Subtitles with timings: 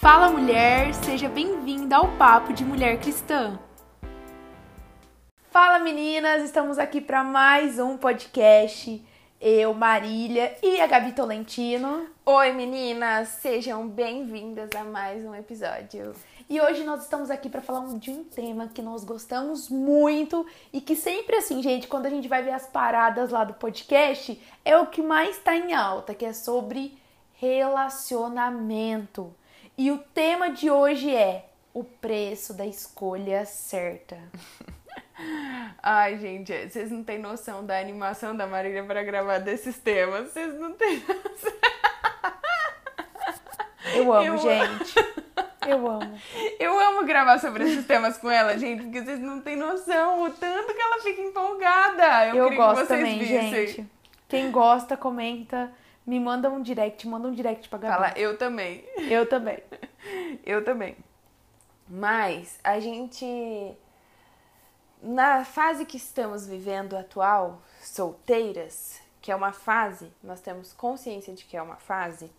[0.00, 3.58] Fala mulher, seja bem-vinda ao Papo de Mulher Cristã.
[5.50, 9.04] Fala meninas, estamos aqui para mais um podcast.
[9.40, 12.06] Eu, Marília e a Gabi Tolentino.
[12.24, 16.14] Oi meninas, sejam bem-vindas a mais um episódio.
[16.48, 20.80] E hoje nós estamos aqui para falar de um tema que nós gostamos muito e
[20.80, 24.78] que sempre assim, gente, quando a gente vai ver as paradas lá do podcast, é
[24.78, 26.96] o que mais está em alta, que é sobre
[27.34, 29.34] relacionamento.
[29.78, 34.18] E o tema de hoje é o preço da escolha certa.
[35.80, 40.32] Ai, gente, vocês não têm noção da animação da Marília para gravar desses temas.
[40.32, 41.52] Vocês não têm noção.
[43.94, 44.38] Eu amo, Eu...
[44.38, 44.94] gente.
[45.68, 46.20] Eu amo.
[46.58, 50.30] Eu amo gravar sobre esses temas com ela, gente, porque vocês não têm noção o
[50.30, 52.26] tanto que ela fica empolgada.
[52.30, 53.50] Eu, Eu gosto também, vissem.
[53.50, 53.86] gente.
[54.28, 55.70] Quem gosta, comenta.
[56.08, 57.94] Me manda um direct, manda um direct pra Gabi.
[57.94, 58.82] Fala, eu também.
[59.10, 59.62] Eu também.
[60.42, 60.96] eu também.
[61.86, 63.76] Mas a gente.
[65.02, 71.44] Na fase que estamos vivendo atual, solteiras, que é uma fase, nós temos consciência de
[71.44, 72.32] que é uma fase,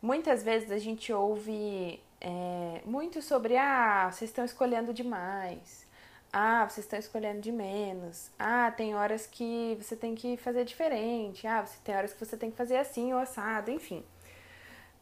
[0.00, 5.85] muitas vezes a gente ouve é, muito sobre: ah, vocês estão escolhendo demais.
[6.32, 8.30] Ah, vocês estão escolhendo de menos.
[8.38, 11.46] Ah, tem horas que você tem que fazer diferente.
[11.46, 14.04] Ah, você tem horas que você tem que fazer assim ou assado, enfim.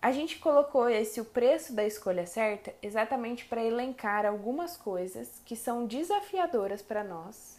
[0.00, 5.56] A gente colocou esse o preço da escolha certa exatamente para elencar algumas coisas que
[5.56, 7.58] são desafiadoras para nós,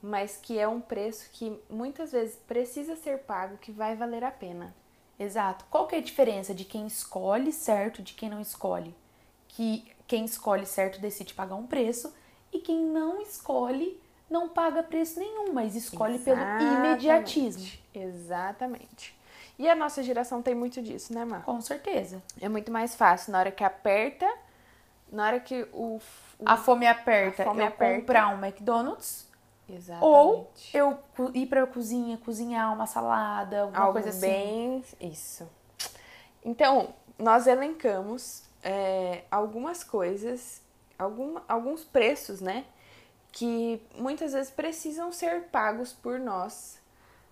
[0.00, 4.30] mas que é um preço que muitas vezes precisa ser pago, que vai valer a
[4.30, 4.74] pena.
[5.18, 5.66] Exato.
[5.70, 8.94] Qual que é a diferença de quem escolhe certo de quem não escolhe?
[9.46, 12.10] Que quem escolhe certo decide pagar um preço
[12.52, 16.58] e quem não escolhe não paga preço nenhum, mas escolhe Exatamente.
[16.58, 17.68] pelo imediatismo.
[17.94, 19.18] Exatamente.
[19.58, 21.42] E a nossa geração tem muito disso, né, Mar?
[21.44, 22.22] Com certeza.
[22.40, 24.26] É muito mais fácil na hora que aperta,
[25.10, 26.00] na hora que o,
[26.38, 28.00] o a fome aperta, a fome eu aperta.
[28.00, 29.28] comprar um McDonald's.
[29.68, 30.04] Exatamente.
[30.04, 30.98] Ou eu
[31.34, 34.20] ir pra cozinha, cozinhar uma salada, alguma Algo coisa assim.
[34.20, 35.48] bem isso.
[36.44, 40.62] Então, nós elencamos é, algumas coisas
[41.00, 42.64] algum, alguns preços, né?
[43.32, 46.78] Que muitas vezes precisam ser pagos por nós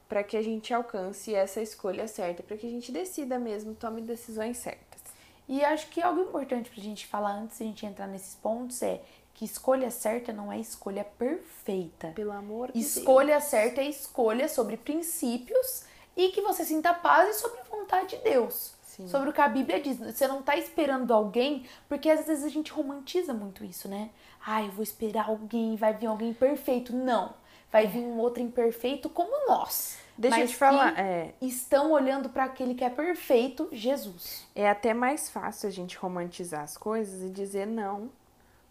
[0.09, 4.01] para que a gente alcance essa escolha certa, para que a gente decida mesmo, tome
[4.01, 5.03] decisões certas.
[5.47, 8.35] E acho que algo importante para a gente falar antes de a gente entrar nesses
[8.35, 9.03] pontos é
[9.35, 12.09] que escolha certa não é escolha perfeita.
[12.09, 13.45] Pelo amor de escolha Deus.
[13.45, 15.85] certa é escolha sobre princípios
[16.17, 18.73] e que você sinta paz e sobre a vontade de Deus.
[18.99, 19.07] Sim.
[19.07, 19.99] sobre o que a Bíblia diz.
[19.99, 24.11] Você não tá esperando alguém, porque às vezes a gente romantiza muito isso, né?
[24.45, 26.95] Ah, eu vou esperar alguém, vai vir alguém perfeito.
[26.95, 27.33] Não.
[27.71, 29.99] Vai vir um outro imperfeito como nós.
[30.17, 31.33] Deixa eu te falar, é...
[31.41, 34.49] estão olhando para aquele que é perfeito, Jesus.
[34.53, 38.11] É até mais fácil a gente romantizar as coisas e dizer não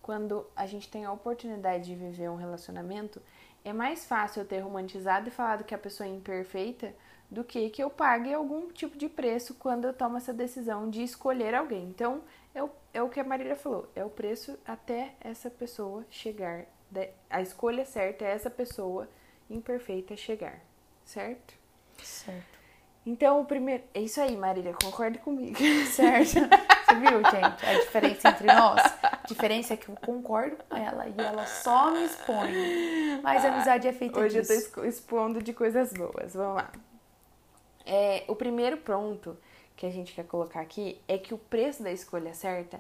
[0.01, 3.21] quando a gente tem a oportunidade de viver um relacionamento.
[3.63, 6.93] É mais fácil eu ter romantizado e falado que a pessoa é imperfeita
[7.29, 11.03] do que que eu pague algum tipo de preço quando eu tomo essa decisão de
[11.03, 11.83] escolher alguém.
[11.83, 12.21] Então,
[12.55, 16.65] é o, é o que a Marília falou, é o preço até essa pessoa chegar.
[17.29, 19.09] A escolha certa é essa pessoa
[19.49, 20.59] imperfeita chegar,
[21.03, 21.53] certo?
[22.01, 22.57] Certo.
[23.05, 23.83] Então, o primeiro.
[23.93, 25.57] É isso aí, Marília, concorde comigo.
[25.87, 26.33] Certo.
[26.33, 28.81] Você viu, gente, a diferença entre nós?
[29.01, 33.21] A diferença é que eu concordo com ela e ela só me expõe.
[33.23, 34.51] Mas a amizade é feita Hoje disso.
[34.51, 36.33] Hoje eu tô expondo de coisas boas.
[36.33, 36.71] Vamos lá.
[37.87, 39.37] É, o primeiro ponto
[39.75, 42.79] que a gente quer colocar aqui é que o preço da escolha certa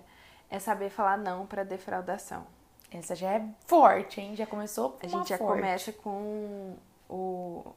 [0.49, 2.45] é saber falar não para defraudação.
[2.91, 4.35] Essa já é forte, hein?
[4.35, 5.53] Já começou com A gente já forte.
[5.61, 6.75] começa com
[7.09, 7.73] o,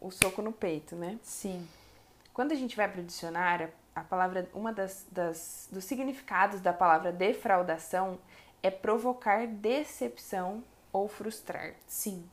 [0.00, 1.18] o soco no peito, né?
[1.22, 1.66] Sim.
[2.32, 6.72] Quando a gente vai para o dicionário, a palavra, uma das, das dos significados da
[6.72, 8.18] palavra defraudação
[8.62, 10.62] é provocar decepção
[10.92, 11.74] ou frustrar.
[11.86, 12.24] Sim.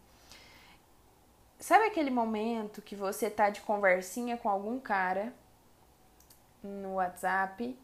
[1.60, 5.34] Sabe aquele momento que você tá de conversinha com algum cara
[6.64, 7.78] no WhatsApp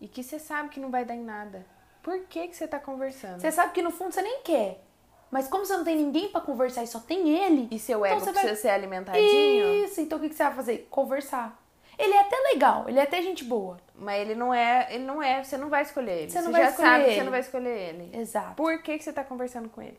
[0.00, 1.64] e que você sabe que não vai dar em nada?
[2.02, 3.40] Por que que você tá conversando?
[3.40, 4.84] Você sabe que no fundo você nem quer.
[5.30, 7.66] Mas como você não tem ninguém para conversar e só tem ele.
[7.70, 8.60] E seu ego então precisa vai...
[8.60, 9.84] ser alimentadinho?
[9.84, 10.86] Isso, então o que, que você vai fazer?
[10.90, 11.60] Conversar.
[11.98, 13.78] Ele é até legal, ele é até gente boa.
[13.94, 16.30] Mas ele não é, ele não é, você não vai escolher ele.
[16.30, 17.08] Você, não você vai já escolher sabe ele.
[17.08, 18.16] que você não vai escolher ele.
[18.16, 18.54] Exato.
[18.54, 19.98] Por que, que você tá conversando com ele?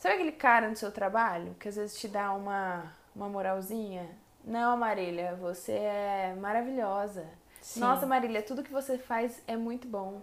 [0.00, 4.08] Sabe aquele cara no seu trabalho que às vezes te dá uma, uma moralzinha?
[4.42, 7.26] Não, Marília, você é maravilhosa.
[7.60, 7.80] Sim.
[7.80, 10.22] Nossa, Marília, tudo que você faz é muito bom.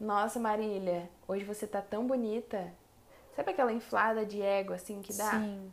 [0.00, 2.72] Nossa, Marília, hoje você tá tão bonita.
[3.34, 5.32] Sabe aquela inflada de ego assim que dá?
[5.32, 5.72] Sim.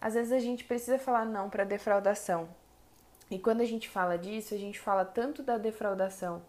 [0.00, 2.48] Às vezes a gente precisa falar não para defraudação.
[3.30, 6.42] E quando a gente fala disso, a gente fala tanto da defraudação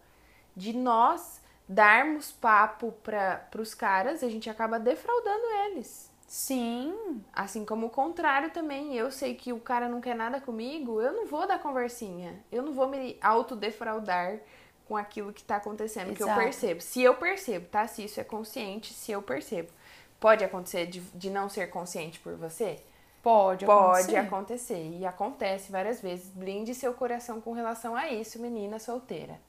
[0.56, 6.12] de nós darmos papo para os caras, a gente acaba defraudando eles.
[6.34, 7.22] Sim.
[7.32, 8.92] Assim como o contrário também.
[8.92, 12.42] Eu sei que o cara não quer nada comigo, eu não vou dar conversinha.
[12.50, 14.40] Eu não vou me autodefraudar
[14.84, 16.16] com aquilo que tá acontecendo, Exato.
[16.16, 16.80] que eu percebo.
[16.80, 17.86] Se eu percebo, tá?
[17.86, 19.70] Se isso é consciente, se eu percebo.
[20.18, 22.82] Pode acontecer de, de não ser consciente por você?
[23.22, 24.16] Pode, Pode acontecer.
[24.16, 24.98] acontecer.
[24.98, 26.30] E acontece várias vezes.
[26.30, 29.40] Blinde seu coração com relação a isso, menina solteira.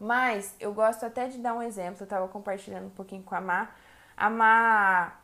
[0.00, 2.02] Mas eu gosto até de dar um exemplo.
[2.02, 3.70] Eu tava compartilhando um pouquinho com a Má.
[4.16, 5.23] A Má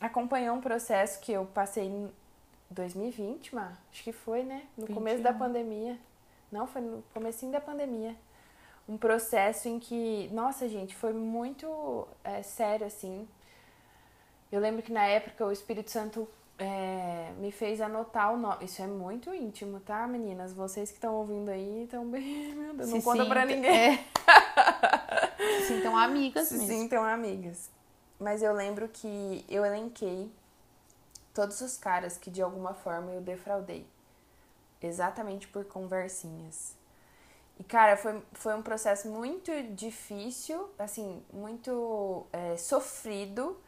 [0.00, 2.10] acompanhou um processo que eu passei em
[2.70, 3.72] 2020, Má.
[3.92, 4.62] Acho que foi, né?
[4.76, 4.94] No 21.
[4.94, 5.98] começo da pandemia.
[6.50, 8.16] Não, foi no comecinho da pandemia.
[8.88, 13.28] Um processo em que, nossa, gente, foi muito é, sério, assim.
[14.50, 18.64] Eu lembro que na época o Espírito Santo é, me fez anotar o nome.
[18.64, 20.52] Isso é muito íntimo, tá, meninas?
[20.52, 22.54] Vocês que estão ouvindo aí estão bem.
[22.54, 23.94] Meu Deus, não conta pra ninguém.
[23.94, 24.04] É.
[25.60, 26.68] Se sintam amigas Se mesmo.
[26.68, 27.70] sintam amigas.
[28.20, 30.30] Mas eu lembro que eu elenquei
[31.32, 33.86] todos os caras que de alguma forma eu defraudei.
[34.82, 36.74] Exatamente por conversinhas.
[37.58, 43.58] E, cara, foi, foi um processo muito difícil, assim, muito é, sofrido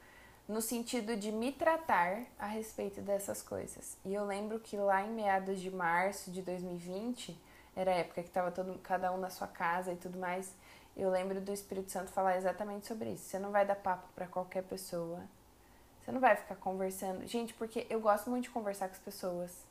[0.48, 3.96] no sentido de me tratar a respeito dessas coisas.
[4.04, 7.38] E eu lembro que lá em meados de março de 2020,
[7.76, 10.52] era a época que estava todo cada um na sua casa e tudo mais,
[10.96, 13.24] eu lembro do Espírito Santo falar exatamente sobre isso.
[13.24, 15.20] Você não vai dar papo para qualquer pessoa.
[16.00, 17.26] Você não vai ficar conversando.
[17.26, 19.64] Gente, porque eu gosto muito de conversar com as pessoas.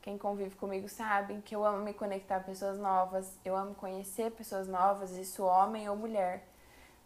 [0.00, 4.30] Quem convive comigo sabe que eu amo me conectar a pessoas novas, eu amo conhecer
[4.30, 6.46] pessoas novas, isso homem ou mulher.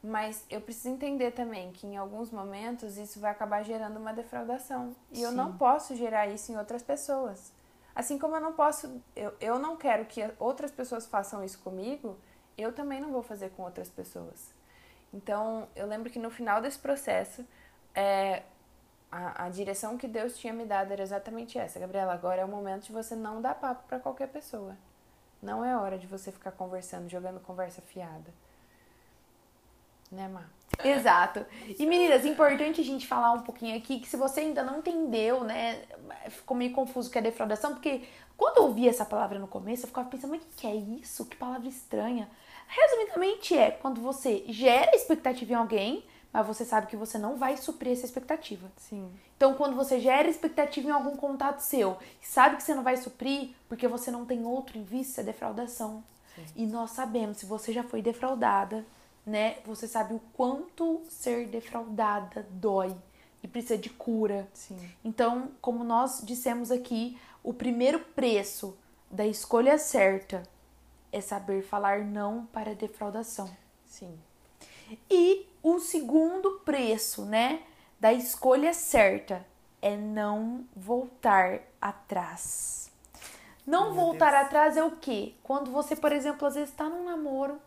[0.02, 4.94] Mas eu preciso entender também que em alguns momentos isso vai acabar gerando uma defraudação.
[5.10, 5.24] E Sim.
[5.24, 7.52] eu não posso gerar isso em outras pessoas.
[7.94, 12.18] Assim como eu não posso, eu, eu não quero que outras pessoas façam isso comigo,
[12.62, 14.52] eu também não vou fazer com outras pessoas.
[15.12, 17.44] Então, eu lembro que no final desse processo,
[17.94, 18.42] é,
[19.10, 21.80] a, a direção que Deus tinha me dado era exatamente essa.
[21.80, 24.76] Gabriela, agora é o momento de você não dar papo para qualquer pessoa.
[25.42, 28.32] Não é hora de você ficar conversando, jogando conversa fiada.
[30.12, 30.44] Né, Má?
[30.84, 31.44] Exato.
[31.78, 35.44] E meninas, importante a gente falar um pouquinho aqui que se você ainda não entendeu,
[35.44, 35.84] né,
[36.28, 38.06] ficou meio confuso o que é defraudação, porque
[38.36, 41.26] quando eu ouvi essa palavra no começo, eu ficava pensando, mas o que é isso?
[41.26, 42.28] Que palavra estranha.
[42.70, 47.56] Resumidamente é quando você gera expectativa em alguém, mas você sabe que você não vai
[47.56, 48.70] suprir essa expectativa.
[48.76, 49.10] Sim.
[49.36, 53.50] Então, quando você gera expectativa em algum contato seu sabe que você não vai suprir
[53.68, 56.04] porque você não tem outro em vista, é defraudação.
[56.36, 56.44] Sim.
[56.54, 58.86] E nós sabemos, se você já foi defraudada,
[59.26, 59.56] né?
[59.66, 62.96] Você sabe o quanto ser defraudada dói
[63.42, 64.48] e precisa de cura.
[64.54, 64.78] Sim.
[65.04, 68.78] Então, como nós dissemos aqui, o primeiro preço
[69.10, 70.44] da escolha certa
[71.12, 73.50] é saber falar não para defraudação.
[73.84, 74.18] Sim.
[75.10, 77.62] E o segundo preço, né,
[77.98, 79.46] da escolha certa
[79.82, 82.90] é não voltar atrás.
[83.66, 84.42] Não Meu voltar Deus.
[84.44, 85.34] atrás é o quê?
[85.42, 87.60] Quando você, por exemplo, às vezes está num namoro,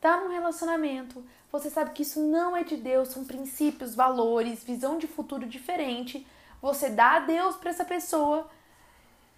[0.00, 4.96] tá num relacionamento, você sabe que isso não é de Deus, são princípios, valores, visão
[4.98, 6.26] de futuro diferente.
[6.62, 8.48] Você dá a Deus para essa pessoa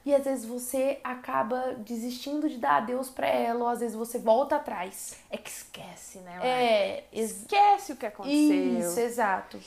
[0.04, 3.94] e às vezes você acaba desistindo de dar a Deus para ela, ou às vezes
[3.94, 5.16] você volta atrás.
[5.30, 6.38] É que esquece, né?
[6.42, 8.78] É, esquece o que aconteceu.
[8.78, 9.60] Isso, exato.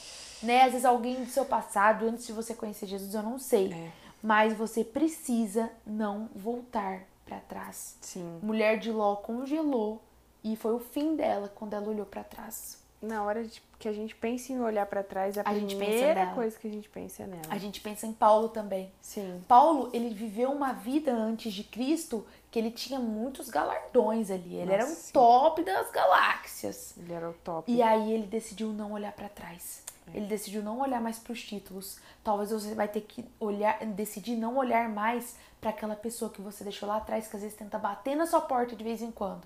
[0.43, 0.63] Né?
[0.63, 3.74] Às vezes alguém do seu passado, antes de você conhecer Jesus, eu não sei.
[3.74, 3.91] É.
[4.21, 7.98] Mas você precisa não voltar para trás.
[8.01, 8.39] Sim.
[8.41, 10.01] Mulher de Ló congelou
[10.43, 12.85] e foi o fim dela quando ela olhou para trás.
[13.01, 16.57] Na hora de, que a gente pensa em olhar para trás, a, a primeira coisa
[16.57, 17.43] que a gente pensa é nela.
[17.49, 18.91] A gente pensa em Paulo também.
[19.01, 19.43] Sim.
[19.47, 24.55] Paulo, ele viveu uma vida antes de Cristo que ele tinha muitos galardões ali.
[24.55, 25.13] Ele Nossa, era o sim.
[25.13, 26.95] top das galáxias.
[26.97, 27.71] Ele era o top.
[27.71, 29.83] E aí ele decidiu não olhar para trás.
[30.07, 30.17] É.
[30.17, 31.99] Ele decidiu não olhar mais para os títulos.
[32.23, 36.63] Talvez você vai ter que olhar, decidir não olhar mais para aquela pessoa que você
[36.63, 39.41] deixou lá atrás, que às vezes tenta bater na sua porta de vez em quando.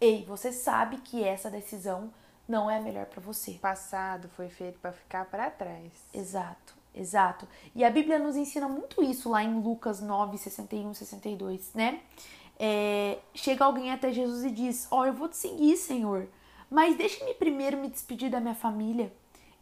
[0.00, 2.10] Ei, você sabe que essa decisão
[2.48, 3.52] não é melhor para você.
[3.52, 5.92] O passado foi feito para ficar para trás.
[6.14, 7.46] Exato, exato.
[7.74, 12.00] E a Bíblia nos ensina muito isso lá em Lucas 9, 61, 62, né?
[12.58, 16.28] É, chega alguém até Jesus e diz: Ó, oh, eu vou te seguir, Senhor,
[16.70, 19.12] mas deixe-me primeiro me despedir da minha família.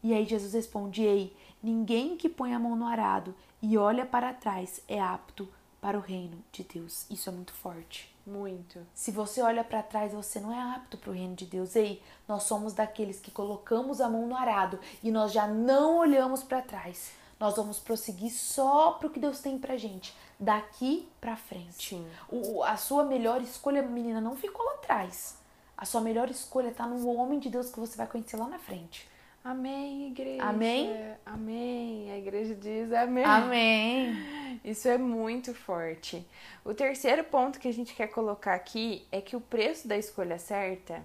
[0.02, 4.32] E aí Jesus responde: Ei, ninguém que põe a mão no arado e olha para
[4.32, 5.48] trás é apto
[5.80, 7.06] para o reino de Deus.
[7.10, 8.13] Isso é muito forte.
[8.26, 8.78] Muito.
[8.94, 11.76] Se você olha para trás, você não é apto para o reino de Deus.
[11.76, 16.42] Ei, nós somos daqueles que colocamos a mão no arado e nós já não olhamos
[16.42, 17.12] para trás.
[17.38, 22.00] Nós vamos prosseguir só para o que Deus tem pra gente, daqui para frente.
[22.28, 25.36] O, a sua melhor escolha, menina, não ficou lá atrás.
[25.76, 28.58] A sua melhor escolha tá no homem de Deus que você vai conhecer lá na
[28.58, 29.06] frente.
[29.44, 30.42] Amém, igreja.
[30.42, 31.14] Amém?
[31.26, 32.10] Amém.
[32.10, 33.24] A igreja diz amém.
[33.26, 34.16] Amém.
[34.64, 36.26] Isso é muito forte.
[36.64, 40.38] O terceiro ponto que a gente quer colocar aqui é que o preço da escolha
[40.38, 41.02] certa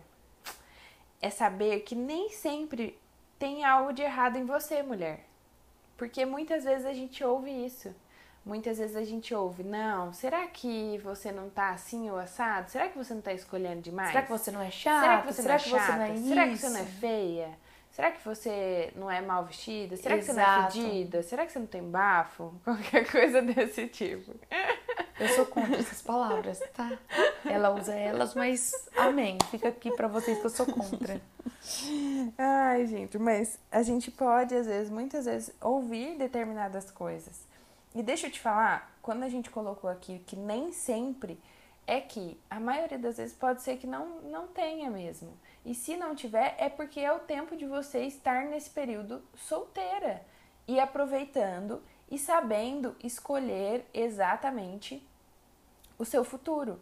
[1.22, 2.98] é saber que nem sempre
[3.38, 5.26] tem algo de errado em você, mulher.
[5.98, 7.94] Porque muitas vezes a gente ouve isso.
[8.46, 12.72] Muitas vezes a gente ouve, não, será que você não tá assim ou assado?
[12.72, 14.12] Será que você não tá escolhendo demais?
[14.12, 15.02] Será que você não é chata?
[15.02, 15.86] Será que você, será não, é que chata?
[15.86, 16.28] você não é isso?
[16.30, 17.69] Será que você não é feia?
[18.00, 19.98] Será que você não é mal vestida?
[19.98, 20.72] Será que você não é Exato.
[20.72, 21.22] fedida?
[21.22, 22.54] Será que você não tem bafo?
[22.64, 24.34] Qualquer coisa desse tipo.
[25.20, 26.98] Eu sou contra essas palavras, tá?
[27.44, 29.38] Ela usa elas, mas amém.
[29.52, 31.20] Fica aqui pra vocês que eu sou contra.
[32.38, 37.46] Ai, gente, mas a gente pode, às vezes, muitas vezes, ouvir determinadas coisas.
[37.94, 41.38] E deixa eu te falar, quando a gente colocou aqui que nem sempre
[41.86, 45.38] é que a maioria das vezes pode ser que não, não tenha mesmo.
[45.70, 50.26] E se não tiver, é porque é o tempo de você estar nesse período solteira
[50.68, 55.08] e aproveitando e sabendo escolher exatamente
[55.96, 56.82] o seu futuro.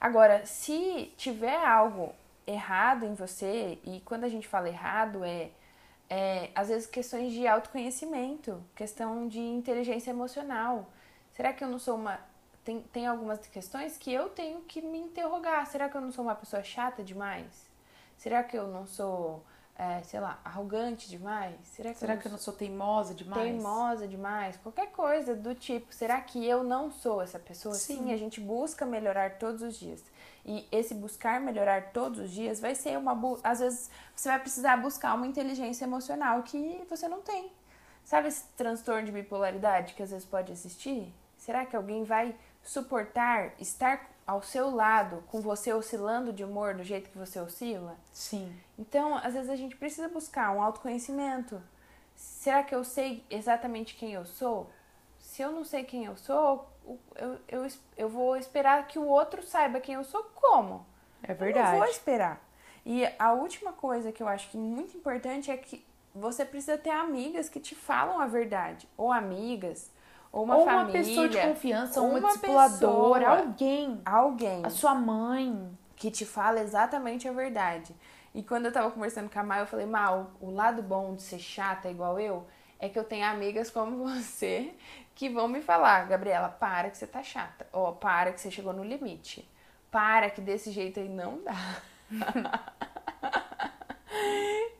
[0.00, 2.14] Agora, se tiver algo
[2.46, 5.50] errado em você, e quando a gente fala errado é,
[6.08, 10.88] é às vezes questões de autoconhecimento, questão de inteligência emocional.
[11.32, 12.20] Será que eu não sou uma.
[12.64, 15.66] Tem, tem algumas questões que eu tenho que me interrogar.
[15.66, 17.69] Será que eu não sou uma pessoa chata demais?
[18.20, 19.42] Será que eu não sou,
[19.74, 21.56] é, sei lá, arrogante demais?
[21.64, 23.42] Será que, Será eu, que eu não sou teimosa demais?
[23.42, 24.58] teimosa demais?
[24.58, 25.90] Qualquer coisa do tipo.
[25.90, 27.74] Será que eu não sou essa pessoa?
[27.74, 27.96] Sim.
[27.96, 30.04] Sim, a gente busca melhorar todos os dias.
[30.44, 33.18] E esse buscar melhorar todos os dias vai ser uma.
[33.42, 37.50] Às vezes você vai precisar buscar uma inteligência emocional que você não tem.
[38.04, 41.10] Sabe esse transtorno de bipolaridade que às vezes pode existir?
[41.38, 46.84] Será que alguém vai suportar estar ao seu lado, com você oscilando de humor do
[46.84, 47.96] jeito que você oscila?
[48.12, 48.56] Sim.
[48.78, 51.60] Então, às vezes a gente precisa buscar um autoconhecimento.
[52.14, 54.70] Será que eu sei exatamente quem eu sou?
[55.18, 56.64] Se eu não sei quem eu sou,
[57.16, 60.86] eu, eu, eu vou esperar que o outro saiba quem eu sou como?
[61.24, 61.76] É Eu não verdade.
[61.78, 62.40] vou esperar.
[62.86, 65.84] E a última coisa que eu acho que é muito importante é que
[66.14, 68.88] você precisa ter amigas que te falam a verdade.
[68.96, 69.90] Ou amigas,
[70.32, 70.84] ou uma ou família.
[70.84, 73.38] uma pessoa de confiança, ou uma, uma discipuladora, pessoa.
[73.40, 74.00] alguém.
[74.04, 75.76] Alguém A sua mãe.
[75.96, 77.94] que te fala exatamente a verdade.
[78.34, 81.22] E quando eu tava conversando com a Mai, eu falei, Mal, o lado bom de
[81.22, 82.46] ser chata igual eu
[82.78, 84.72] é que eu tenho amigas como você
[85.14, 87.66] que vão me falar, Gabriela, para que você tá chata.
[87.72, 89.46] Ó, para que você chegou no limite.
[89.90, 91.82] Para que desse jeito aí não dá.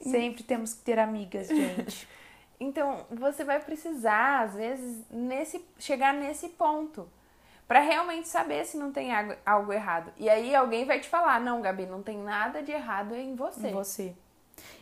[0.01, 2.09] Sempre temos que ter amigas, gente.
[2.61, 7.09] Então, você vai precisar, às vezes, nesse chegar nesse ponto
[7.67, 9.11] para realmente saber se não tem
[9.47, 10.13] algo, errado.
[10.19, 13.69] E aí alguém vai te falar: "Não, Gabi, não tem nada de errado em você".
[13.69, 14.15] em você.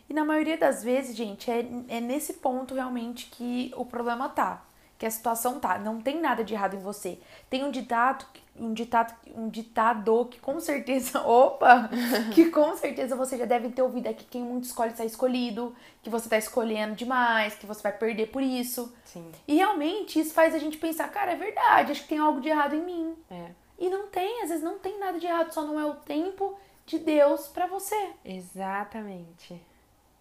[0.09, 4.65] E na maioria das vezes, gente, é, é nesse ponto realmente que o problema tá.
[4.99, 5.79] Que a situação tá.
[5.79, 7.17] Não tem nada de errado em você.
[7.49, 8.25] Tem um ditado,
[8.55, 11.21] um ditado, um ditado que com certeza.
[11.25, 11.89] Opa!
[12.35, 14.07] Que com certeza você já deve ter ouvido.
[14.07, 15.73] É que quem muito escolhe está escolhido.
[16.03, 17.55] Que você tá escolhendo demais.
[17.55, 18.93] Que você vai perder por isso.
[19.05, 19.31] Sim.
[19.47, 22.49] E realmente isso faz a gente pensar, cara, é verdade, acho que tem algo de
[22.49, 23.15] errado em mim.
[23.31, 23.51] É.
[23.79, 26.59] E não tem, às vezes não tem nada de errado, só não é o tempo
[26.85, 28.11] de Deus pra você.
[28.25, 29.59] Exatamente.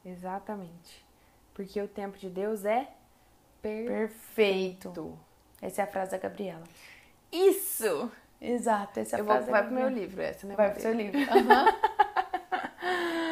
[0.04, 1.04] Exatamente.
[1.52, 2.88] Porque o tempo de Deus é
[3.62, 4.90] Perfeito.
[4.90, 5.18] perfeito.
[5.60, 6.62] Essa é a frase da Gabriela.
[7.32, 8.10] Isso!
[8.40, 10.54] Exato, essa é a Eu vou, frase vai da pro meu livro essa, né?
[10.54, 11.18] Vai pro seu livro.
[11.20, 11.66] Aham.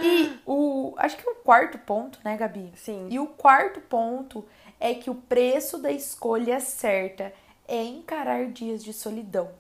[0.03, 0.95] e o.
[0.97, 2.73] Acho que o quarto ponto, né, Gabi?
[2.77, 3.07] Sim.
[3.11, 4.45] E o quarto ponto
[4.81, 7.33] é que o preço da escolha certa
[7.69, 9.51] é encarar dias de solidão.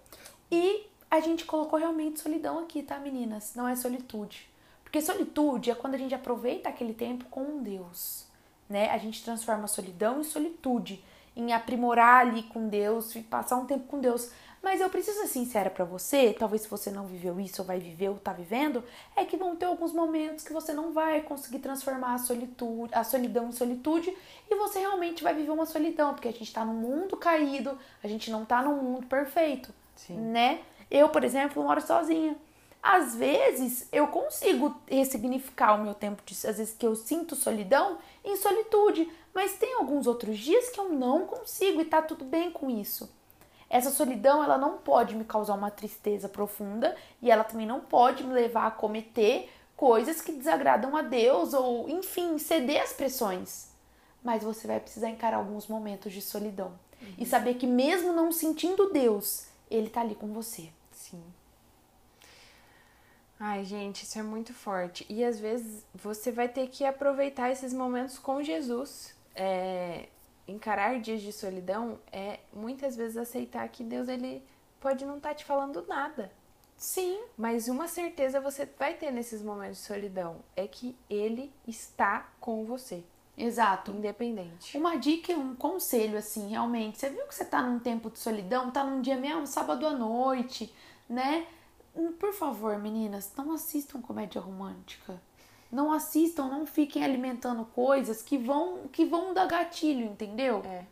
[0.50, 3.54] E a gente colocou realmente solidão aqui, tá, meninas?
[3.54, 4.49] Não é solitude.
[4.82, 8.25] Porque solitude é quando a gente aproveita aquele tempo com Deus,
[8.68, 8.90] né?
[8.90, 11.02] A gente transforma a solidão em solitude,
[11.37, 14.30] em aprimorar ali com Deus, e passar um tempo com Deus.
[14.62, 17.78] Mas eu preciso ser sincera pra você, talvez se você não viveu isso ou vai
[17.78, 18.82] viver ou tá vivendo,
[19.14, 23.04] é que vão ter alguns momentos que você não vai conseguir transformar a solitude, a
[23.04, 24.12] solidão em solitude
[24.50, 28.08] e você realmente vai viver uma solidão, porque a gente tá num mundo caído, a
[28.08, 30.16] gente não tá num mundo perfeito, Sim.
[30.16, 30.58] né?
[30.90, 32.37] Eu, por exemplo, moro sozinha.
[32.88, 37.99] Às vezes eu consigo ressignificar o meu tempo de, às vezes que eu sinto solidão
[38.25, 42.49] em solitude, mas tem alguns outros dias que eu não consigo e tá tudo bem
[42.49, 43.12] com isso.
[43.69, 48.23] Essa solidão, ela não pode me causar uma tristeza profunda e ela também não pode
[48.23, 53.66] me levar a cometer coisas que desagradam a Deus ou, enfim, ceder às pressões.
[54.23, 56.78] Mas você vai precisar encarar alguns momentos de solidão
[57.19, 60.71] e saber que mesmo não sentindo Deus, ele tá ali com você.
[63.38, 65.05] Ai, gente, isso é muito forte.
[65.09, 69.14] E às vezes você vai ter que aproveitar esses momentos com Jesus.
[69.35, 70.09] É,
[70.49, 74.43] encarar dias de solidão é muitas vezes aceitar que Deus ele
[74.81, 76.33] pode não estar tá te falando nada.
[76.76, 77.21] Sim.
[77.37, 82.64] Mas uma certeza você vai ter nesses momentos de solidão é que ele está com
[82.64, 83.05] você.
[83.37, 83.90] Exato.
[83.90, 84.78] Independente.
[84.78, 86.99] Uma dica um conselho, assim, realmente.
[86.99, 89.93] Você viu que você tá num tempo de solidão, tá num dia mesmo, sábado à
[89.93, 90.73] noite,
[91.07, 91.47] né?
[92.19, 95.21] Por favor, meninas, não assistam comédia romântica.
[95.71, 100.62] Não assistam, não fiquem alimentando coisas que vão que vão dar gatilho, entendeu?
[100.65, 100.85] É.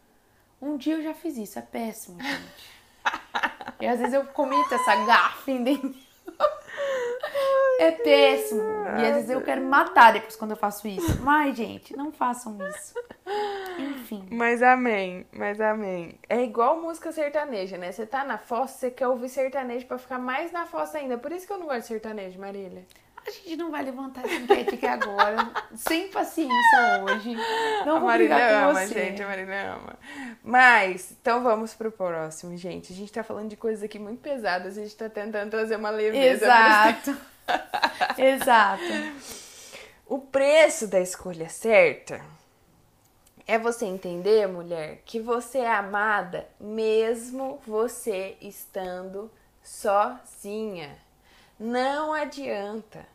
[0.60, 2.70] Um dia eu já fiz isso, é péssimo, gente.
[3.80, 5.94] e às vezes eu cometo essa gafe, entendeu?
[7.78, 8.62] É péssimo.
[8.62, 11.20] E às vezes eu quero matar depois quando eu faço isso.
[11.22, 12.94] Mas, gente, não façam isso.
[13.78, 14.26] Enfim.
[14.30, 16.18] Mas amém, mas amém.
[16.28, 17.92] É igual música sertaneja, né?
[17.92, 21.18] Você tá na fossa, você quer ouvir sertanejo pra ficar mais na fossa ainda.
[21.18, 22.84] Por isso que eu não gosto de sertanejo, Marília.
[23.26, 25.50] A gente não vai levantar essa enquete aqui agora.
[25.74, 27.34] Sem paciência hoje.
[27.86, 28.94] Não vou a Marília com ama, você.
[28.94, 29.22] gente.
[29.22, 29.98] A Marília ama.
[30.42, 32.92] Mas, então vamos pro próximo, gente.
[32.92, 34.76] A gente tá falando de coisas aqui muito pesadas.
[34.76, 36.44] A gente tá tentando trazer uma leveza.
[36.44, 37.16] Exato.
[38.20, 38.82] Exato.
[40.06, 42.20] O preço da escolha certa
[43.46, 49.30] é você entender, mulher, que você é amada mesmo você estando
[49.62, 50.98] sozinha.
[51.58, 53.06] Não adianta.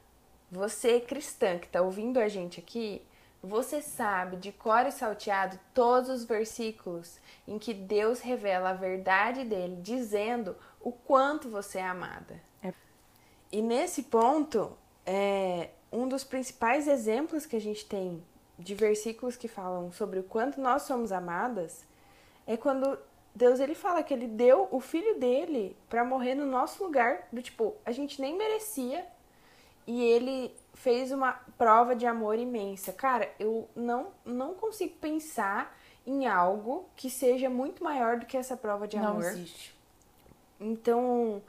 [0.51, 3.01] Você cristã que está ouvindo a gente aqui,
[3.41, 9.43] você sabe de cor e salteado todos os versículos em que Deus revela a verdade
[9.45, 12.41] dele, dizendo o quanto você é amada.
[12.63, 12.73] É.
[13.51, 18.23] E nesse ponto, é, um dos principais exemplos que a gente tem
[18.59, 21.87] de versículos que falam sobre o quanto nós somos amadas
[22.45, 22.99] é quando
[23.33, 27.41] Deus ele fala que ele deu o filho dele para morrer no nosso lugar, do
[27.41, 29.05] tipo, a gente nem merecia,
[29.87, 32.91] e ele fez uma prova de amor imensa.
[32.91, 38.57] Cara, eu não não consigo pensar em algo que seja muito maior do que essa
[38.57, 39.25] prova de Não amor.
[39.25, 39.75] existe.
[40.59, 41.41] Então,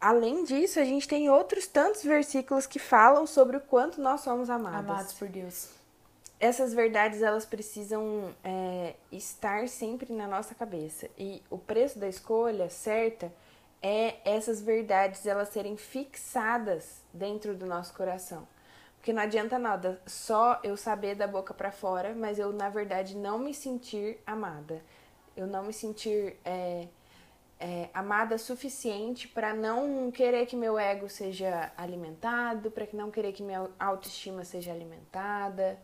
[0.00, 4.48] além disso, a gente tem outros tantos versículos que falam sobre o quanto nós somos
[4.48, 4.90] amadas.
[4.90, 5.70] Amados por Deus.
[6.38, 12.68] Essas verdades elas precisam é, estar sempre na nossa cabeça e o preço da escolha
[12.68, 13.32] certa
[13.82, 18.46] é essas verdades elas serem fixadas dentro do nosso coração.
[18.96, 23.16] Porque não adianta nada só eu saber da boca para fora, mas eu na verdade
[23.16, 24.82] não me sentir amada.
[25.36, 26.88] Eu não me sentir é,
[27.58, 33.32] é, amada suficiente para não querer que meu ego seja alimentado, para que não querer
[33.32, 35.78] que minha autoestima seja alimentada.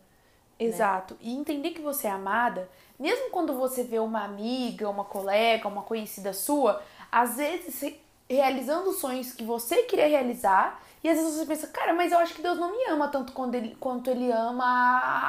[0.64, 1.16] Exato.
[1.20, 5.82] E entender que você é amada, mesmo quando você vê uma amiga, uma colega, uma
[5.82, 7.94] conhecida sua, às vezes
[8.28, 12.34] realizando sonhos que você queria realizar, e às vezes você pensa, cara, mas eu acho
[12.34, 14.64] que Deus não me ama tanto quando ele, quanto ele ama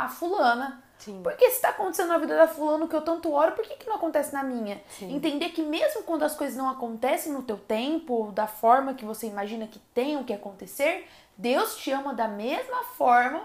[0.04, 0.82] a, fulana.
[1.00, 1.22] Sim.
[1.22, 3.76] Por que se tá acontecendo na vida da fulano que eu tanto oro, por que,
[3.76, 4.82] que não acontece na minha?
[4.88, 5.13] Sim.
[5.13, 9.28] Entender que mesmo quando as coisas não acontecem no teu tempo, da forma que você
[9.28, 13.41] imagina que tenham que acontecer, Deus te ama da mesma forma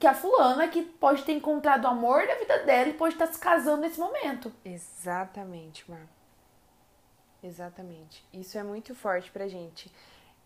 [0.00, 3.26] que a fulana que pode ter encontrado o amor da vida dela e pode estar
[3.26, 4.50] se casando nesse momento.
[4.64, 6.06] Exatamente, Mar.
[7.42, 8.24] Exatamente.
[8.32, 9.92] Isso é muito forte pra gente.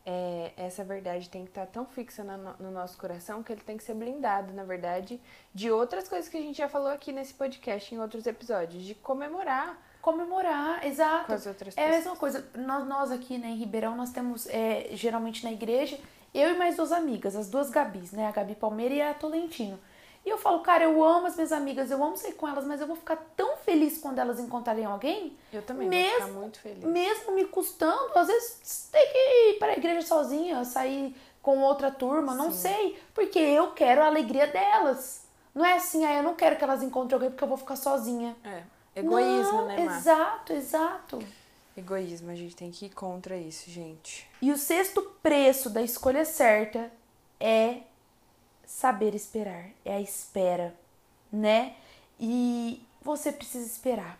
[0.07, 3.77] É, essa verdade tem que estar tão fixa no, no nosso coração que ele tem
[3.77, 5.21] que ser blindado, na verdade,
[5.55, 8.95] de outras coisas que a gente já falou aqui nesse podcast, em outros episódios, de
[8.97, 11.29] comemorar Comemorar, exato.
[11.29, 12.05] com as outras É a pessoas.
[12.05, 12.47] mesma coisa.
[12.55, 15.99] Nós, nós aqui né, em Ribeirão, nós temos, é, geralmente na igreja,
[16.35, 18.27] eu e mais duas amigas, as duas Gabis, né?
[18.27, 19.79] A Gabi Palmeira e a Tolentino.
[20.27, 22.81] E eu falo, cara, eu amo as minhas amigas, eu amo sair com elas, mas
[22.81, 26.59] eu vou ficar tão feliz quando elas encontrarem alguém, Eu também mesmo, vou ficar muito
[26.61, 26.85] feliz.
[26.85, 31.91] mesmo me custando, às vezes ter que ir para a igreja sozinha, sair com outra
[31.91, 32.57] turma, não Sim.
[32.59, 35.25] sei, porque eu quero a alegria delas.
[35.55, 37.77] Não é assim, ah, eu não quero que elas encontrem alguém porque eu vou ficar
[37.77, 38.35] sozinha.
[38.43, 38.63] É.
[38.97, 39.99] Egoísmo, Não, né, Mar?
[39.99, 41.19] Exato, exato.
[41.77, 44.29] Egoísmo, a gente tem que ir contra isso, gente.
[44.41, 46.91] E o sexto preço da escolha certa
[47.41, 47.79] é
[48.65, 50.75] saber esperar, é a espera,
[51.33, 51.75] né?
[52.19, 54.19] E você precisa esperar.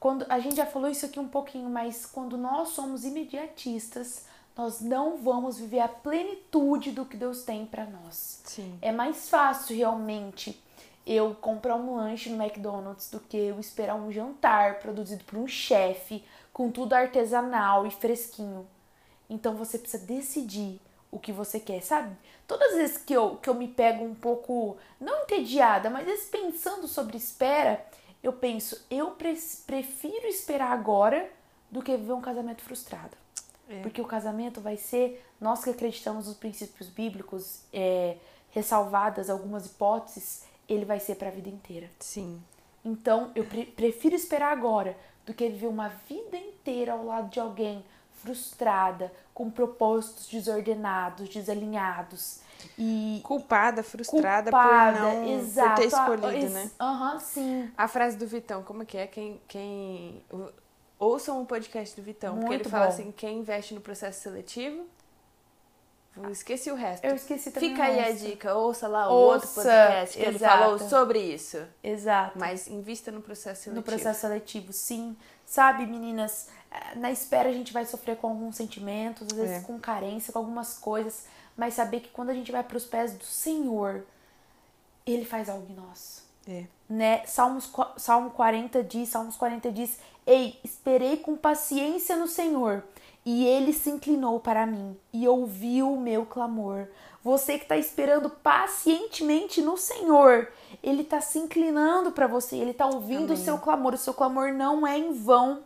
[0.00, 4.80] Quando a gente já falou isso aqui um pouquinho, mas quando nós somos imediatistas, nós
[4.80, 8.40] não vamos viver a plenitude do que Deus tem para nós.
[8.44, 8.78] Sim.
[8.80, 10.60] É mais fácil realmente
[11.06, 15.46] eu comprar um lanche no McDonald's do que eu esperar um jantar produzido por um
[15.46, 18.66] chefe com tudo artesanal e fresquinho.
[19.28, 22.16] Então você precisa decidir o que você quer, sabe?
[22.46, 26.14] Todas as vezes que eu, que eu me pego um pouco, não entediada, mas às
[26.14, 27.84] vezes pensando sobre espera,
[28.22, 31.28] eu penso, eu pre- prefiro esperar agora
[31.70, 33.16] do que viver um casamento frustrado.
[33.68, 33.80] É.
[33.80, 38.16] Porque o casamento vai ser, nós que acreditamos nos princípios bíblicos, é,
[38.50, 41.90] ressalvadas algumas hipóteses, ele vai ser para a vida inteira.
[41.98, 42.40] Sim.
[42.84, 47.40] Então, eu pre prefiro esperar agora do que viver uma vida inteira ao lado de
[47.40, 47.84] alguém
[48.22, 52.40] frustrada, com propósitos desordenados, desalinhados
[52.78, 56.70] e culpada, frustrada culpada, por não exato, por ter escolhido, né?
[56.80, 57.72] Aham, uhum, sim.
[57.76, 59.06] A frase do Vitão, como que é?
[59.06, 60.22] Quem quem
[60.98, 64.86] ouçam o podcast do Vitão, Muito porque ele fala assim, quem investe no processo seletivo
[66.30, 67.04] esqueci o resto.
[67.04, 67.70] Eu esqueci também.
[67.70, 70.30] Fica aí a dica, ouça lá o ouça, outro podcast que exato.
[70.30, 71.58] ele falou sobre isso.
[71.82, 72.38] Exato.
[72.38, 73.76] Mas invista no processo seletivo.
[73.76, 75.16] No processo seletivo, sim.
[75.44, 79.60] Sabe, meninas, eh, na espera a gente vai sofrer com alguns sentimentos, às vezes é.
[79.60, 81.24] com carência, com algumas coisas,
[81.56, 84.04] mas saber que quando a gente vai para os pés do Senhor,
[85.04, 86.22] ele faz algo em nós.
[86.46, 86.64] É.
[86.88, 87.26] Né?
[87.26, 92.84] Salmos, Salmo 40 diz, Salmos 40 diz: "Ei, esperei com paciência no Senhor,
[93.24, 96.88] e ele se inclinou para mim e ouviu o meu clamor.
[97.22, 100.48] Você que está esperando pacientemente no Senhor,
[100.82, 103.34] ele está se inclinando para você, ele está ouvindo Amém.
[103.34, 103.94] o seu clamor.
[103.94, 105.60] O seu clamor não é em vão.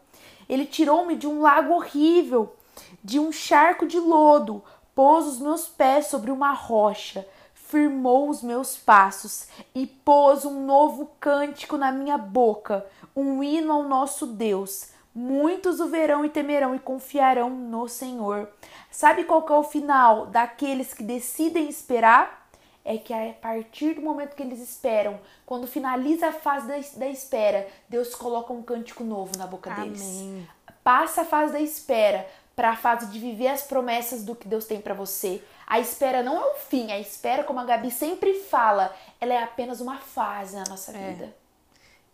[0.49, 2.55] Ele tirou-me de um lago horrível,
[3.03, 4.63] de um charco de lodo,
[4.95, 11.11] pôs os meus pés sobre uma rocha, firmou os meus passos e pôs um novo
[11.19, 14.91] cântico na minha boca, um hino ao nosso Deus.
[15.19, 18.49] Muitos o verão e temerão e confiarão no Senhor.
[18.89, 22.49] Sabe qual é o final daqueles que decidem esperar?
[22.85, 27.09] É que a partir do momento que eles esperam, quando finaliza a fase da, da
[27.09, 29.91] espera, Deus coloca um cântico novo na boca Amém.
[29.91, 30.47] deles.
[30.85, 34.67] Passa a fase da espera para a fase de viver as promessas do que Deus
[34.67, 35.43] tem para você.
[35.67, 39.43] A espera não é o fim, a espera, como a Gabi sempre fala, ela é
[39.43, 41.11] apenas uma fase na nossa é.
[41.11, 41.35] vida.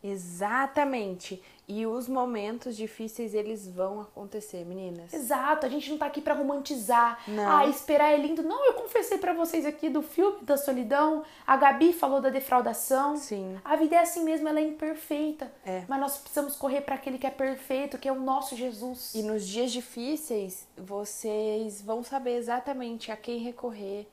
[0.04, 1.42] Exatamente.
[1.66, 5.14] E os momentos difíceis, eles vão acontecer, meninas.
[5.14, 7.18] Exato, a gente não tá aqui para romantizar.
[7.26, 7.50] Não.
[7.50, 8.42] Ah, esperar é lindo.
[8.42, 11.24] Não, eu confessei para vocês aqui do filme da solidão.
[11.46, 13.16] A Gabi falou da defraudação.
[13.16, 13.58] Sim.
[13.64, 15.50] A vida é assim mesmo, ela é imperfeita.
[15.64, 15.84] É.
[15.88, 19.14] Mas nós precisamos correr para aquele que é perfeito, que é o nosso Jesus.
[19.14, 24.06] E nos dias difíceis, vocês vão saber exatamente a quem recorrer,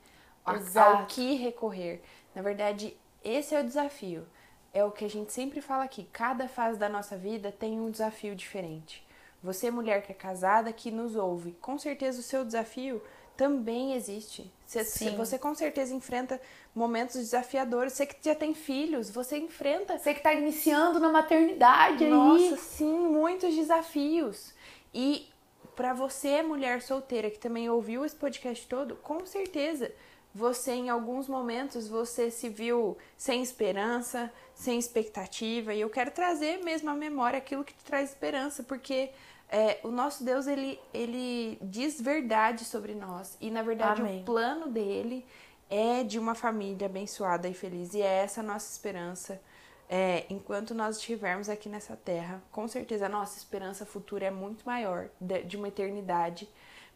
[0.48, 1.02] Exato.
[1.02, 2.00] ao que recorrer.
[2.34, 4.26] Na verdade, esse é o desafio
[4.72, 7.90] é o que a gente sempre fala aqui: cada fase da nossa vida tem um
[7.90, 9.06] desafio diferente.
[9.42, 13.02] Você, mulher que é casada, que nos ouve, com certeza o seu desafio
[13.36, 14.52] também existe.
[14.66, 16.40] Você, você com certeza enfrenta
[16.74, 17.92] momentos desafiadores.
[17.92, 19.98] Você que já tem filhos, você enfrenta.
[19.98, 22.50] Você que está iniciando na maternidade Nossa, aí.
[22.50, 24.54] Nossa, sim, muitos desafios.
[24.94, 25.28] E
[25.74, 29.90] para você, mulher solteira, que também ouviu esse podcast todo, com certeza
[30.34, 36.62] você em alguns momentos você se viu sem esperança, sem expectativa, e eu quero trazer
[36.62, 39.10] mesmo à memória aquilo que te traz esperança, porque
[39.48, 44.20] é, o nosso Deus ele, ele diz verdade sobre nós, e na verdade Amém.
[44.20, 45.26] o plano dele
[45.68, 49.42] é de uma família abençoada e feliz, e é essa a nossa esperança.
[49.88, 54.64] É, enquanto nós estivermos aqui nessa terra, com certeza a nossa esperança futura é muito
[54.64, 56.48] maior, de, de uma eternidade.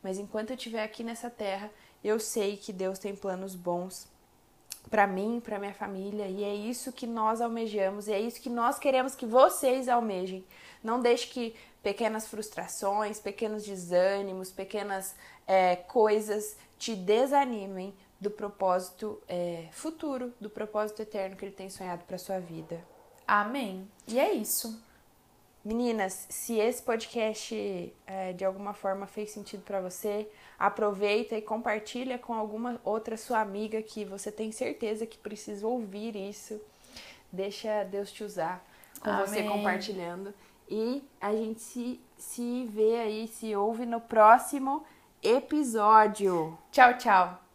[0.03, 1.71] Mas enquanto eu estiver aqui nessa terra,
[2.03, 4.09] eu sei que Deus tem planos bons
[4.91, 8.51] para mim, para minha família, e é isso que nós almejamos, e é isso que
[8.51, 10.45] nós queremos que vocês almejem.
[10.83, 15.15] Não deixe que pequenas frustrações, pequenos desânimos, pequenas
[15.47, 22.05] é, coisas te desanimem do propósito é, futuro, do propósito eterno que Ele tem sonhado
[22.05, 22.83] para sua vida.
[23.27, 23.91] Amém.
[24.07, 24.81] E é isso.
[25.67, 32.21] Meninas, se esse podcast é, de alguma forma fez sentido para você, aproveita e compartilha
[32.21, 36.61] com alguma outra sua amiga que você tem certeza que precisa ouvir isso.
[37.33, 38.65] Deixa Deus te usar
[39.01, 39.27] com Amém.
[39.27, 40.33] você compartilhando.
[40.71, 44.85] E a gente se, se vê aí, se ouve no próximo
[45.21, 46.57] episódio.
[46.71, 47.46] Tchau, tchau.